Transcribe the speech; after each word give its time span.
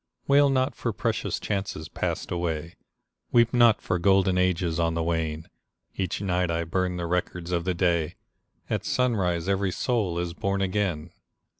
[27] 0.25 0.41
Selected 0.41 0.41
Poems 0.41 0.41
Wail 0.41 0.63
not 0.63 0.75
for 0.81 0.93
precious 0.93 1.39
chances 1.39 1.87
passed 1.89 2.31
away, 2.31 2.75
Weep 3.31 3.53
not 3.53 3.81
for 3.83 3.99
golden 3.99 4.35
ages 4.35 4.79
on 4.79 4.95
the 4.95 5.03
wane! 5.03 5.47
Each 5.95 6.19
night 6.23 6.49
I 6.49 6.63
burn 6.63 6.97
the 6.97 7.05
records 7.05 7.51
of 7.51 7.65
the 7.65 7.75
day,— 7.75 8.15
At 8.71 8.83
sunrise 8.83 9.47
every 9.47 9.69
soul 9.69 10.17
is 10.17 10.33
born 10.33 10.63
again 10.63 11.11